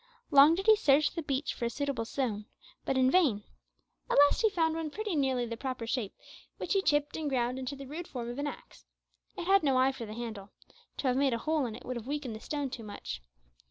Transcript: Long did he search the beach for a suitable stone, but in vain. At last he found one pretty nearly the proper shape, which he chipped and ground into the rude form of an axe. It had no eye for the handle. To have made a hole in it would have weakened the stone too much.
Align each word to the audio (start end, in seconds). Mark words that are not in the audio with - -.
Long 0.31 0.55
did 0.55 0.65
he 0.65 0.75
search 0.75 1.11
the 1.11 1.21
beach 1.21 1.53
for 1.53 1.65
a 1.65 1.69
suitable 1.69 2.05
stone, 2.05 2.45
but 2.85 2.97
in 2.97 3.11
vain. 3.11 3.43
At 4.09 4.17
last 4.17 4.41
he 4.41 4.49
found 4.49 4.73
one 4.75 4.89
pretty 4.89 5.15
nearly 5.15 5.45
the 5.45 5.55
proper 5.55 5.85
shape, 5.85 6.15
which 6.57 6.73
he 6.73 6.81
chipped 6.81 7.15
and 7.17 7.29
ground 7.29 7.59
into 7.59 7.75
the 7.75 7.85
rude 7.85 8.07
form 8.07 8.27
of 8.27 8.39
an 8.39 8.47
axe. 8.47 8.83
It 9.37 9.45
had 9.45 9.61
no 9.61 9.77
eye 9.77 9.91
for 9.91 10.07
the 10.07 10.15
handle. 10.15 10.49
To 10.97 11.07
have 11.07 11.17
made 11.17 11.33
a 11.35 11.37
hole 11.37 11.67
in 11.67 11.75
it 11.75 11.85
would 11.85 11.97
have 11.97 12.07
weakened 12.07 12.35
the 12.35 12.39
stone 12.39 12.71
too 12.71 12.83
much. 12.83 13.21